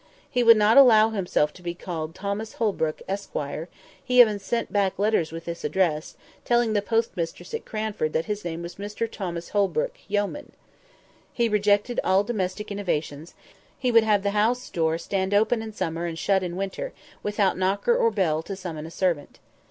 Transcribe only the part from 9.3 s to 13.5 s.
Holbrook, yeoman. He rejected all domestic innovations;